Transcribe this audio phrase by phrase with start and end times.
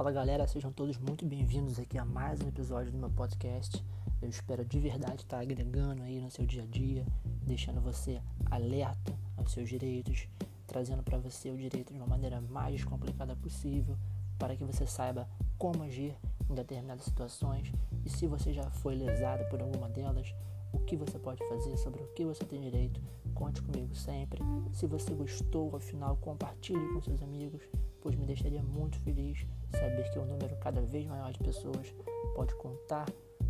[0.00, 3.84] Fala galera, sejam todos muito bem-vindos aqui a mais um episódio do meu podcast.
[4.22, 7.04] Eu espero de verdade estar agregando aí no seu dia a dia,
[7.42, 8.18] deixando você
[8.50, 10.26] alerta aos seus direitos,
[10.66, 13.94] trazendo para você o direito de uma maneira mais descomplicada possível,
[14.38, 15.28] para que você saiba
[15.58, 16.16] como agir
[16.48, 17.70] em determinadas situações
[18.02, 20.34] e se você já foi lesado por alguma delas,
[20.72, 23.02] o que você pode fazer, sobre o que você tem direito.
[23.34, 24.40] Conte comigo sempre.
[24.72, 27.60] Se você gostou, afinal, compartilhe com seus amigos,
[28.00, 31.94] pois me deixaria muito feliz saber que um número cada vez maior de pessoas
[32.34, 33.06] pode contar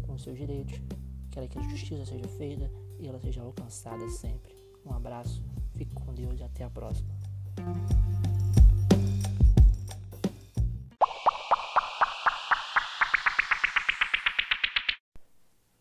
[0.06, 0.80] com seus direitos.
[1.30, 4.54] Quero que a justiça seja feita e ela seja alcançada sempre.
[4.84, 5.42] Um abraço,
[5.74, 7.14] fique com Deus e até a próxima.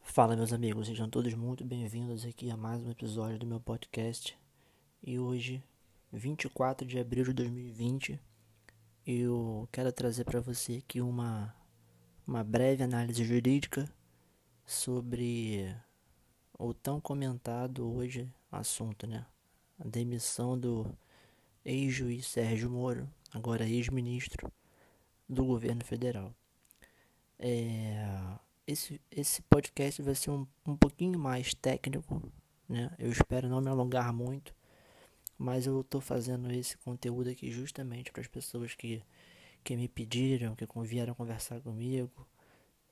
[0.04, 4.38] Fala meus amigos, sejam todos muito bem-vindos aqui a mais um episódio do meu podcast.
[5.02, 5.64] E hoje,
[6.12, 8.20] 24 de abril de 2020,
[9.12, 11.56] eu quero trazer para você aqui uma
[12.28, 13.92] uma breve análise jurídica
[14.64, 15.76] sobre
[16.60, 19.26] o tão comentado hoje assunto, né?
[19.80, 20.86] A demissão do
[21.66, 24.52] ex-juiz Sérgio Moro, agora ex-ministro
[25.28, 26.32] do governo federal.
[27.40, 28.06] É,
[28.68, 32.22] esse, esse podcast vai ser um, um pouquinho mais técnico,
[32.68, 32.92] né?
[33.00, 34.54] Eu espero não me alongar muito,
[35.40, 39.02] mas eu estou fazendo esse conteúdo aqui justamente para as pessoas que,
[39.64, 42.28] que me pediram, que vieram conversar comigo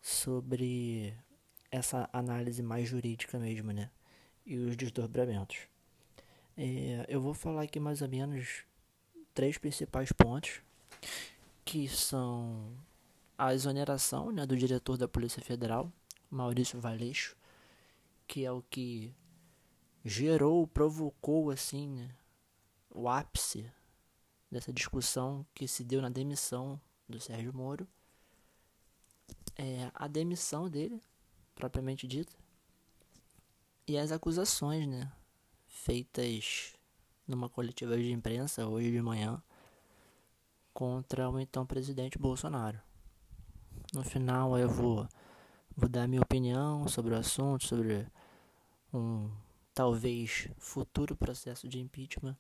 [0.02, 1.14] sobre
[1.70, 3.92] essa análise mais jurídica mesmo, né?
[4.46, 5.68] E os desdobramentos.
[6.56, 8.64] É, eu vou falar aqui mais ou menos
[9.34, 10.62] três principais pontos,
[11.66, 12.72] que são
[13.38, 15.92] a exoneração né, do diretor da Polícia Federal,
[16.32, 17.36] Maurício Valeixo,
[18.26, 19.14] que é o que
[20.06, 22.10] gerou, provocou assim né,
[22.98, 23.72] o ápice
[24.52, 27.88] dessa discussão que se deu na demissão do Sérgio Moro.
[29.56, 31.02] É, a demissão dele,
[31.54, 32.34] propriamente dita,
[33.88, 35.12] e as acusações né,
[35.68, 36.74] feitas
[37.28, 39.42] numa coletiva de imprensa hoje de manhã
[40.74, 42.80] contra o então presidente Bolsonaro.
[43.94, 45.08] No final eu vou,
[45.76, 48.08] vou dar minha opinião sobre o assunto, sobre
[48.94, 49.30] um
[49.74, 52.36] talvez futuro processo de impeachment.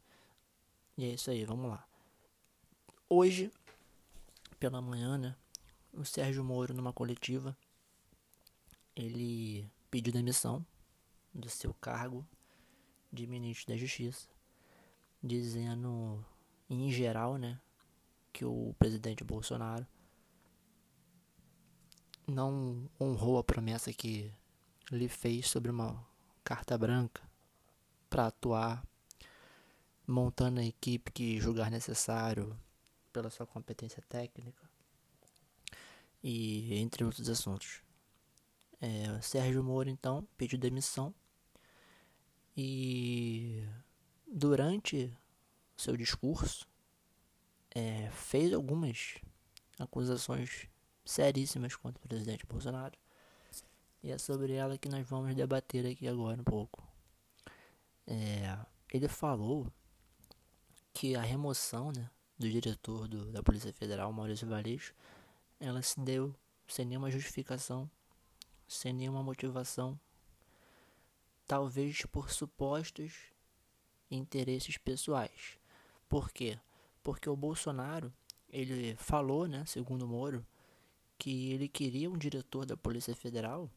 [0.97, 1.87] E é isso aí, vamos lá.
[3.07, 3.51] Hoje,
[4.59, 5.35] pela manhã, né,
[5.93, 7.55] o Sérgio Moro, numa coletiva,
[8.95, 10.65] ele pediu demissão
[11.33, 12.27] do seu cargo
[13.13, 14.27] de ministro da Justiça,
[15.23, 16.25] dizendo,
[16.69, 17.59] em geral, né,
[18.33, 19.85] que o presidente Bolsonaro
[22.27, 24.33] não honrou a promessa que
[24.91, 26.05] lhe fez sobre uma
[26.43, 27.21] carta branca
[28.09, 28.85] para atuar,
[30.07, 32.57] montando a equipe que julgar necessário
[33.11, 34.67] pela sua competência técnica
[36.23, 37.81] e entre outros assuntos.
[38.79, 41.13] É, Sérgio Moro então pediu demissão
[42.55, 43.63] e
[44.25, 45.11] durante
[45.75, 46.67] seu discurso
[47.75, 49.15] é, fez algumas
[49.77, 50.67] acusações
[51.05, 52.97] seríssimas contra o presidente Bolsonaro.
[54.03, 56.87] E é sobre ela que nós vamos debater aqui agora um pouco.
[58.05, 58.57] É,
[58.91, 59.71] ele falou
[60.97, 62.09] que a remoção né,
[62.39, 64.95] do diretor do, da Polícia Federal, Maurício Valeixo,
[65.59, 66.33] ela se deu
[66.67, 67.87] sem nenhuma justificação,
[68.67, 69.99] sem nenhuma motivação,
[71.45, 73.13] talvez por supostos
[74.09, 75.59] interesses pessoais.
[76.09, 76.59] Por quê?
[77.03, 78.11] Porque o Bolsonaro,
[78.49, 80.43] ele falou, né, segundo Moro,
[81.19, 83.69] que ele queria um diretor da Polícia Federal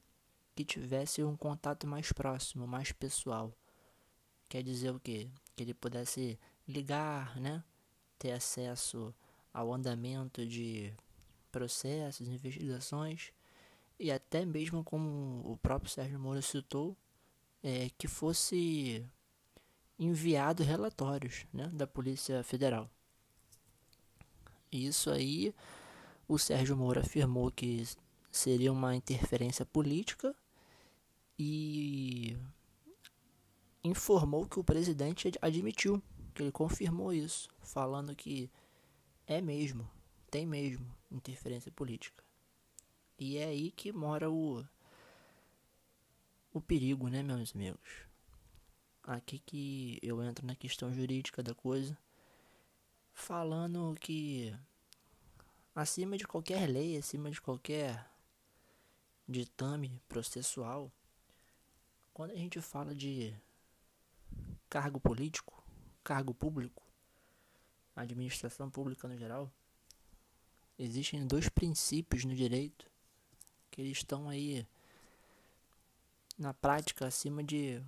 [0.56, 3.54] que tivesse um contato mais próximo, mais pessoal.
[4.48, 5.30] Quer dizer o quê?
[5.54, 6.38] Que ele pudesse
[6.70, 7.62] ligar, né?
[8.18, 9.14] Ter acesso
[9.52, 10.92] ao andamento de
[11.50, 13.32] processos, investigações
[13.98, 16.96] e até mesmo como o próprio Sérgio Moro citou,
[17.62, 19.04] é, que fosse
[19.98, 22.90] enviado relatórios né, da Polícia Federal.
[24.72, 25.54] Isso aí
[26.26, 27.84] o Sérgio Moro afirmou que
[28.30, 30.34] seria uma interferência política
[31.38, 32.36] e
[33.82, 38.50] informou que o presidente admitiu, que ele confirmou isso, falando que
[39.26, 39.88] é mesmo,
[40.30, 42.22] tem mesmo interferência política.
[43.18, 44.64] E é aí que mora o
[46.52, 48.06] o perigo, né, meus amigos?
[49.04, 51.96] Aqui que eu entro na questão jurídica da coisa,
[53.12, 54.54] falando que
[55.74, 58.10] acima de qualquer lei, acima de qualquer
[59.28, 60.90] ditame processual,
[62.12, 63.34] quando a gente fala de
[64.68, 65.59] cargo político,
[66.02, 66.82] cargo público,
[67.94, 69.50] administração pública no geral,
[70.78, 72.90] existem dois princípios no direito
[73.70, 74.66] que eles estão aí
[76.38, 77.82] na prática acima de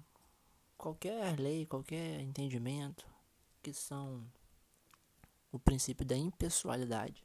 [0.76, 3.06] qualquer lei, qualquer entendimento,
[3.62, 4.26] que são
[5.50, 7.24] o princípio da impessoalidade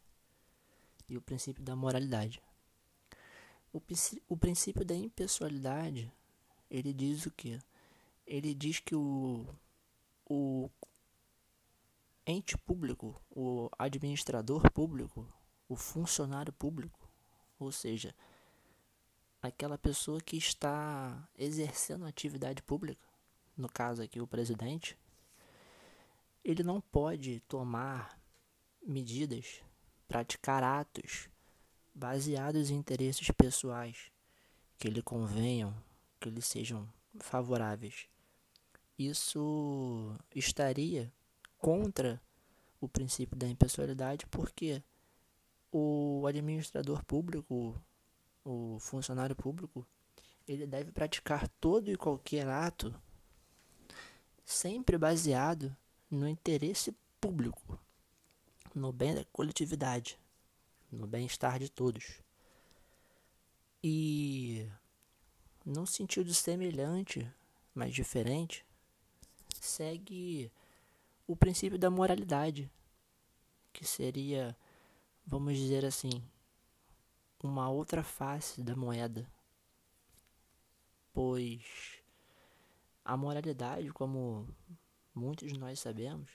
[1.09, 2.41] e o princípio da moralidade.
[3.73, 3.81] O,
[4.27, 6.11] o princípio da impessoalidade,
[6.69, 7.59] ele diz o que?
[8.25, 9.45] Ele diz que o,
[10.29, 10.69] o
[12.25, 15.25] ente público, o administrador público,
[15.69, 17.09] o funcionário público,
[17.57, 18.13] ou seja,
[19.41, 23.07] aquela pessoa que está exercendo atividade pública,
[23.55, 24.97] no caso aqui o presidente,
[26.43, 28.19] ele não pode tomar
[28.85, 29.61] medidas,
[30.07, 31.29] praticar atos
[31.93, 34.11] baseados em interesses pessoais
[34.77, 35.73] que lhe convenham,
[36.19, 36.87] que lhe sejam
[37.19, 38.07] favoráveis.
[38.97, 41.11] Isso estaria
[41.57, 42.21] contra
[42.81, 44.81] o princípio da impessoalidade porque
[45.71, 47.79] o administrador público,
[48.43, 49.85] o funcionário público,
[50.47, 52.93] ele deve praticar todo e qualquer ato
[54.43, 55.75] sempre baseado
[56.09, 57.77] no interesse público,
[58.73, 60.17] no bem da coletividade,
[60.91, 62.21] no bem-estar de todos.
[63.83, 64.67] E
[65.65, 67.29] num sentido semelhante,
[67.75, 68.65] mas diferente,
[69.61, 70.51] segue
[71.27, 72.71] o princípio da moralidade,
[73.73, 74.55] que seria,
[75.25, 76.23] vamos dizer assim,
[77.43, 79.29] uma outra face da moeda.
[81.13, 82.01] Pois
[83.03, 84.47] a moralidade, como
[85.13, 86.29] muitos de nós sabemos,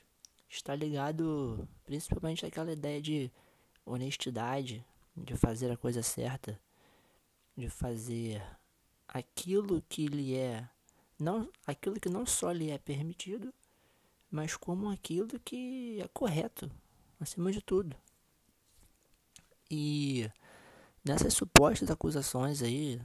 [0.48, 3.32] está ligado principalmente àquela ideia de
[3.84, 4.84] honestidade,
[5.16, 6.58] de fazer a coisa certa,
[7.56, 8.42] de fazer
[9.06, 10.68] aquilo que lhe é
[11.18, 13.52] não aquilo que não só lhe é permitido,
[14.30, 16.70] mas como aquilo que é correto,
[17.20, 17.94] acima de tudo.
[19.70, 20.30] E
[21.04, 23.00] nessas supostas acusações aí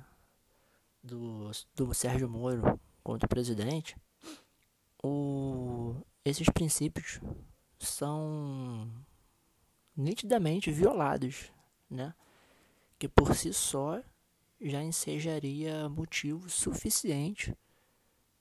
[1.03, 3.95] do, do Sérgio Moro contra o presidente,
[5.03, 5.95] o,
[6.25, 7.19] esses princípios
[7.79, 8.89] são
[9.95, 11.51] nitidamente violados,
[11.89, 12.13] né?
[12.99, 14.01] Que por si só
[14.59, 17.55] já ensejaria motivo suficiente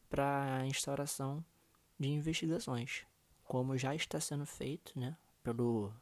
[0.08, 1.44] para a instauração
[1.98, 3.02] de investigações,
[3.44, 5.92] como já está sendo feito, né, pelo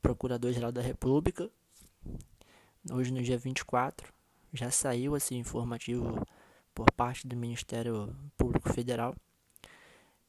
[0.00, 1.50] Procurador-Geral da República.
[2.90, 4.12] Hoje no dia 24
[4.52, 6.26] já saiu esse informativo
[6.74, 9.14] por parte do Ministério Público Federal.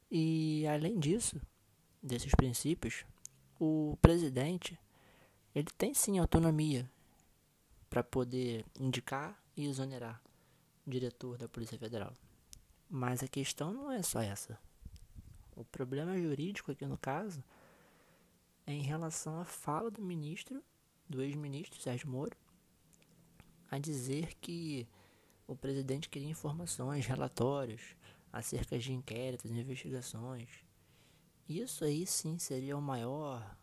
[0.09, 1.41] E além disso,
[2.01, 3.05] desses princípios,
[3.59, 4.77] o presidente
[5.55, 6.89] ele tem sim autonomia
[7.89, 10.21] para poder indicar e exonerar
[10.85, 12.13] o diretor da Polícia Federal.
[12.95, 14.55] Mas a questão não é só essa.
[15.55, 17.43] O problema jurídico aqui no caso
[18.67, 20.63] é em relação à fala do ministro,
[21.09, 22.37] do ex-ministro Sérgio Moro,
[23.71, 24.87] a dizer que
[25.47, 27.95] o presidente queria informações, relatórios
[28.31, 30.49] acerca de inquéritos, investigações.
[31.49, 33.57] Isso aí sim seria o maior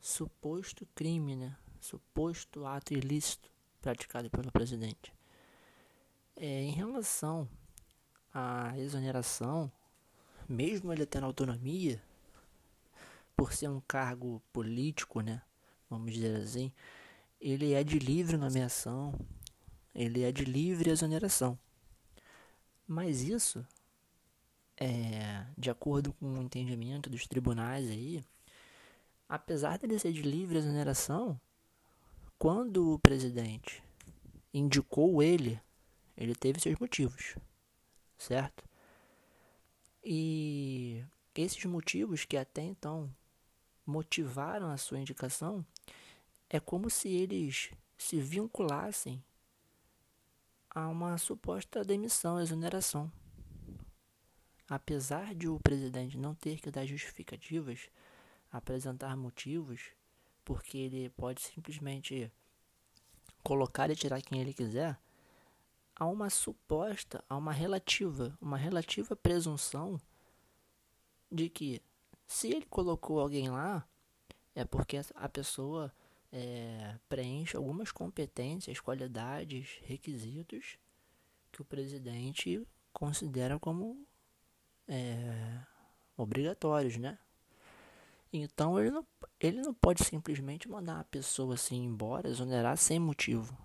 [0.00, 1.54] suposto crime, né?
[1.78, 3.52] Suposto ato ilícito
[3.82, 5.12] praticado pelo presidente.
[6.34, 7.46] É, em relação
[8.38, 9.72] a exoneração,
[10.46, 12.02] mesmo ele tendo autonomia,
[13.34, 15.40] por ser um cargo político, né?
[15.88, 16.70] Vamos dizer assim,
[17.40, 19.18] ele é de livre nomeação,
[19.94, 21.58] ele é de livre exoneração.
[22.86, 23.66] Mas isso,
[24.76, 28.22] é, de acordo com o entendimento dos tribunais aí,
[29.26, 31.40] apesar dele ser de livre exoneração,
[32.38, 33.82] quando o presidente
[34.52, 35.58] indicou ele,
[36.18, 37.34] ele teve seus motivos
[38.16, 38.64] certo?
[40.04, 41.04] E
[41.34, 43.12] esses motivos que até então
[43.84, 45.64] motivaram a sua indicação
[46.48, 49.22] é como se eles se vinculassem
[50.70, 53.10] a uma suposta demissão, exoneração.
[54.68, 57.88] Apesar de o presidente não ter que dar justificativas,
[58.50, 59.80] apresentar motivos,
[60.44, 62.30] porque ele pode simplesmente
[63.42, 64.98] colocar e tirar quem ele quiser,
[65.96, 69.98] há uma suposta, há uma relativa, uma relativa presunção
[71.32, 71.82] de que
[72.26, 73.86] se ele colocou alguém lá,
[74.54, 75.92] é porque a pessoa
[76.32, 80.78] é, preenche algumas competências, qualidades, requisitos
[81.50, 84.06] que o presidente considera como
[84.88, 85.60] é,
[86.16, 87.18] obrigatórios, né?
[88.32, 89.06] Então ele não,
[89.40, 93.56] ele não pode simplesmente mandar a pessoa assim embora, exonerar sem motivo.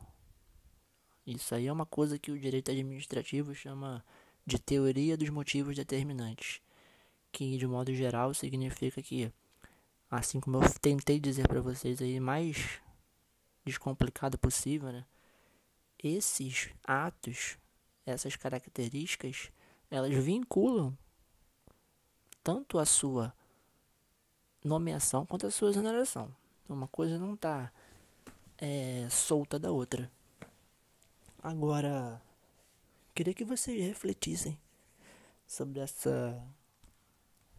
[1.36, 4.04] Isso aí é uma coisa que o direito administrativo chama
[4.46, 6.62] de teoria dos motivos determinantes,
[7.32, 9.32] que de modo geral significa que
[10.10, 12.82] assim como eu tentei dizer para vocês aí, mais
[13.64, 15.06] descomplicado possível, né?
[15.98, 17.58] Esses atos,
[18.06, 19.52] essas características,
[19.90, 20.98] elas vinculam
[22.44, 23.34] tanto a sua
[24.64, 26.36] nomeação quanto a sua exoneração.
[26.68, 27.72] Uma coisa não está
[28.58, 30.12] é, solta da outra.
[31.43, 32.21] Agora,
[33.15, 34.60] queria que vocês refletissem
[35.48, 36.39] sobre essa,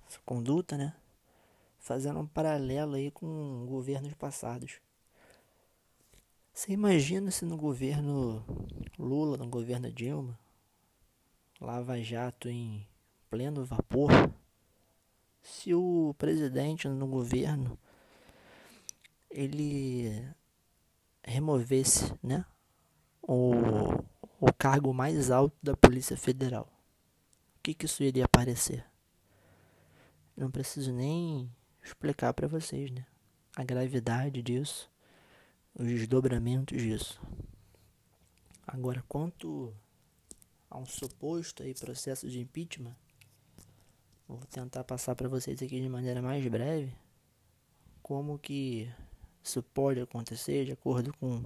[0.07, 0.95] essa conduta, né?
[1.81, 4.81] Fazendo um paralelo aí com governos passados.
[6.55, 8.45] Você imagina se no governo
[8.97, 10.39] Lula, no governo Dilma,
[11.61, 12.87] Lava Jato em
[13.29, 14.13] pleno vapor,
[15.41, 17.77] se o presidente no governo
[19.29, 20.25] ele
[21.25, 22.45] removesse, né,
[23.23, 23.53] o,
[24.41, 26.69] o cargo mais alto da Polícia Federal,
[27.57, 28.85] o que que isso iria aparecer?
[30.37, 31.51] Não preciso nem
[31.83, 33.07] explicar para vocês, né,
[33.57, 34.91] a gravidade disso,
[35.75, 37.21] os desdobramentos disso.
[38.67, 39.75] Agora, quanto
[40.71, 42.97] a um suposto aí processo de impeachment,
[44.27, 46.95] vou tentar passar para vocês aqui de maneira mais breve
[48.03, 48.91] como que
[49.43, 51.43] isso pode acontecer de acordo com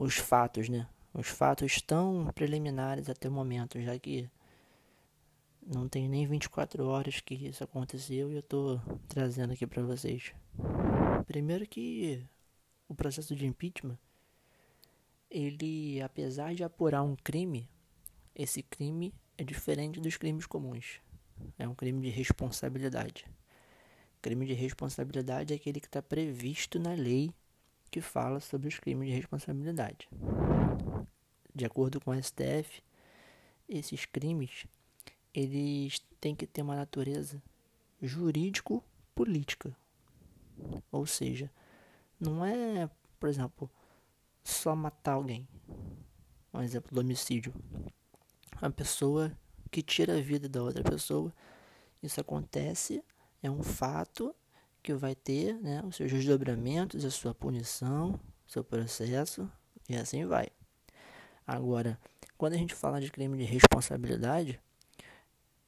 [0.00, 0.88] os fatos, né?
[1.12, 4.30] Os fatos tão preliminares até o momento, já que
[5.66, 10.32] não tem nem 24 horas que isso aconteceu e eu tô trazendo aqui para vocês.
[11.26, 12.24] Primeiro que
[12.88, 13.98] o processo de impeachment,
[15.30, 17.68] ele, apesar de apurar um crime,
[18.34, 20.98] esse crime é diferente dos crimes comuns.
[21.58, 23.26] É um crime de responsabilidade.
[24.22, 27.34] Crime de responsabilidade é aquele que está previsto na lei
[27.90, 30.08] que fala sobre os crimes de responsabilidade.
[31.54, 32.82] De acordo com o STF,
[33.68, 34.66] esses crimes
[35.34, 37.42] eles têm que ter uma natureza
[38.00, 39.76] jurídico-política.
[40.90, 41.50] Ou seja,
[42.18, 43.70] não é, por exemplo,
[44.42, 45.48] só matar alguém.
[46.52, 47.54] Um exemplo do homicídio.
[48.60, 49.36] Uma pessoa
[49.70, 51.32] que tira a vida da outra pessoa.
[52.02, 53.04] Isso acontece
[53.42, 54.34] é um fato
[54.82, 59.50] que vai ter né, os seus desdobramentos, a sua punição, seu processo
[59.88, 60.48] e assim vai.
[61.46, 61.98] Agora,
[62.38, 64.60] quando a gente fala de crime de responsabilidade,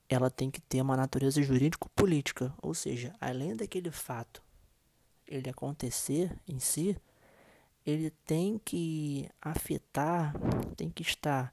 [0.09, 4.43] ela tem que ter uma natureza jurídico-política, ou seja, além daquele fato
[5.27, 6.97] ele acontecer em si,
[7.85, 10.35] ele tem que afetar,
[10.77, 11.53] tem que estar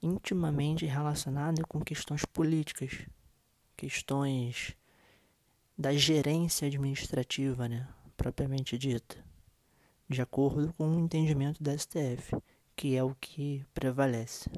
[0.00, 3.06] intimamente relacionado com questões políticas,
[3.76, 4.76] questões
[5.76, 9.16] da gerência administrativa, né, propriamente dita,
[10.08, 12.34] de acordo com o entendimento da STF,
[12.74, 14.48] que é o que prevalece.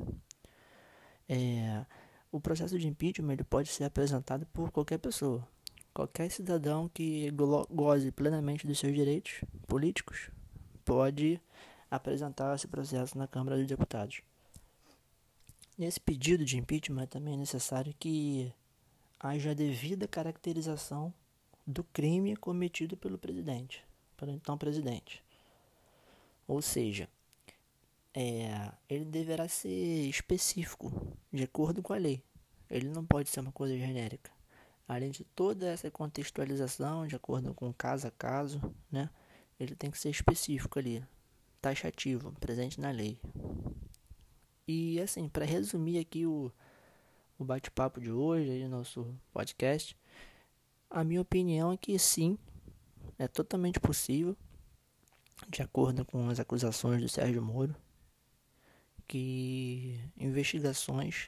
[1.28, 1.84] É,
[2.30, 5.46] o processo de impeachment ele pode ser apresentado por qualquer pessoa,
[5.92, 7.30] qualquer cidadão que
[7.70, 10.30] goze plenamente dos seus direitos políticos
[10.84, 11.40] pode
[11.90, 14.22] apresentar esse processo na Câmara dos Deputados.
[15.76, 18.52] Nesse pedido de impeachment também é necessário que
[19.20, 21.12] haja devida caracterização
[21.66, 23.84] do crime cometido pelo presidente,
[24.16, 25.22] pelo então presidente.
[26.46, 27.08] Ou seja,
[28.14, 30.90] é, ele deverá ser específico,
[31.32, 32.22] de acordo com a lei.
[32.70, 34.30] Ele não pode ser uma coisa genérica.
[34.86, 39.10] Além de toda essa contextualização, de acordo com caso a caso, né,
[39.60, 41.04] ele tem que ser específico ali,
[41.60, 43.20] taxativo, presente na lei.
[44.66, 46.50] E assim, para resumir aqui o,
[47.38, 49.96] o bate-papo de hoje, aí, nosso podcast,
[50.90, 52.36] a minha opinião é que sim,
[53.16, 54.36] é totalmente possível,
[55.48, 57.76] de acordo com as acusações do Sérgio Moro,
[59.06, 61.26] que investigações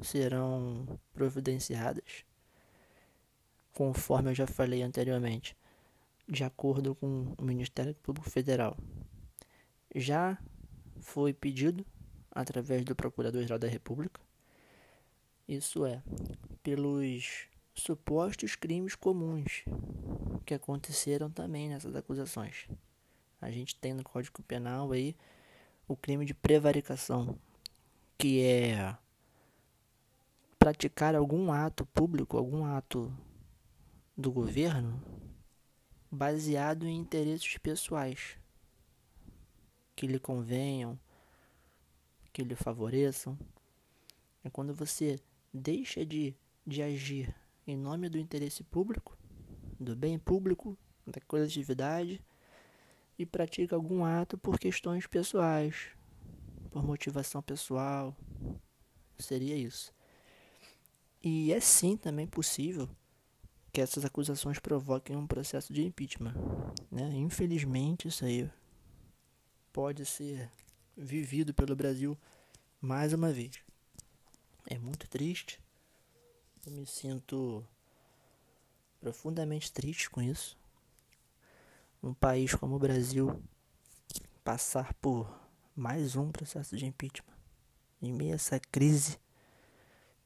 [0.00, 2.24] serão providenciadas,
[3.72, 5.56] conforme eu já falei anteriormente,
[6.28, 8.76] de acordo com o Ministério Público Federal.
[9.94, 10.38] Já
[11.00, 11.84] foi pedido,
[12.30, 14.20] através do Procurador-Geral da República,
[15.48, 16.02] isso é,
[16.62, 19.64] pelos supostos crimes comuns
[20.46, 22.68] que aconteceram também nessas acusações.
[23.40, 25.16] A gente tem no Código Penal aí
[25.86, 27.38] o crime de prevaricação,
[28.16, 28.96] que é
[30.58, 33.12] praticar algum ato público, algum ato
[34.16, 35.02] do governo
[36.10, 38.38] baseado em interesses pessoais
[39.96, 40.98] que lhe convenham,
[42.32, 43.38] que lhe favoreçam.
[44.42, 45.18] É quando você
[45.54, 46.34] deixa de,
[46.66, 47.32] de agir
[47.64, 49.16] em nome do interesse público,
[49.78, 52.20] do bem público, da coletividade
[53.16, 55.90] e pratica algum ato por questões pessoais,
[56.70, 58.16] por motivação pessoal.
[59.16, 59.94] Seria isso.
[61.22, 62.88] E é sim também possível
[63.72, 66.34] que essas acusações provoquem um processo de impeachment.
[66.90, 67.10] Né?
[67.14, 68.50] Infelizmente, isso aí
[69.72, 70.50] pode ser
[70.96, 72.18] vivido pelo Brasil
[72.80, 73.63] mais uma vez.
[74.66, 75.60] É muito triste.
[76.66, 77.64] Eu me sinto
[79.00, 80.56] profundamente triste com isso.
[82.02, 83.42] Um país como o Brasil
[84.42, 85.30] passar por
[85.76, 87.34] mais um processo de impeachment
[88.00, 89.18] em meio a essa crise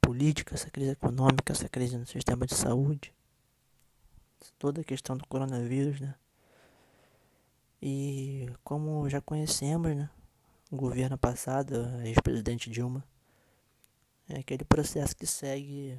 [0.01, 3.13] política, essa crise econômica, essa crise no sistema de saúde,
[4.59, 6.15] toda a questão do coronavírus, né?
[7.81, 10.11] E como já conhecemos, né?
[10.71, 13.05] O governo passado, ex-presidente Dilma,
[14.29, 15.99] é aquele processo que segue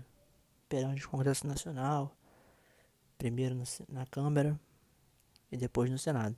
[0.67, 2.15] perante o Congresso Nacional,
[3.17, 4.59] primeiro na Câmara
[5.51, 6.35] e depois no Senado.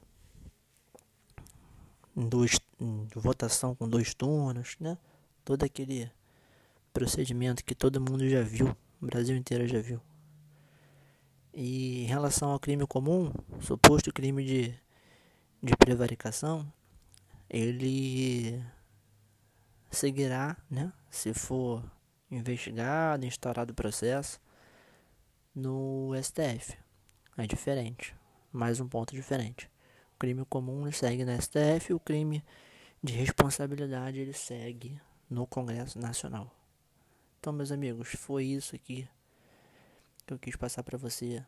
[2.15, 2.59] Em, dois,
[3.15, 4.97] votação com dois turnos, né?
[5.43, 6.11] Todo aquele
[6.93, 10.01] procedimento que todo mundo já viu, o Brasil inteiro já viu.
[11.53, 14.79] E em relação ao crime comum, suposto crime de,
[15.61, 16.71] de prevaricação,
[17.49, 18.63] ele
[19.89, 21.83] seguirá, né, se for
[22.31, 24.39] investigado, instaurado o processo,
[25.53, 26.77] no STF.
[27.37, 28.15] É diferente,
[28.51, 29.69] mais um ponto diferente.
[30.15, 32.43] O crime comum segue no STF, o crime
[33.03, 34.99] de responsabilidade ele segue
[35.29, 36.49] no Congresso Nacional.
[37.39, 39.07] Então, meus amigos, foi isso aqui
[40.25, 41.43] que eu quis passar para você